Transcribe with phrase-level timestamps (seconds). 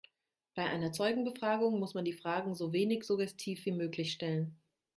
[0.55, 4.59] Bei einer Zeugenbefragung muss man die Fragen so wenig suggestiv wie möglich stellen.